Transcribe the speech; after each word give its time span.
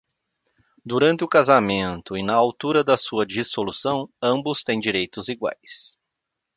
Durante 0.83 1.23
o 1.23 1.27
casamento 1.27 2.17
e 2.17 2.23
na 2.23 2.33
altura 2.33 2.83
da 2.83 2.97
sua 2.97 3.23
dissolução, 3.23 4.09
ambos 4.19 4.63
têm 4.63 4.79
direitos 4.79 5.27
iguais. 5.27 5.95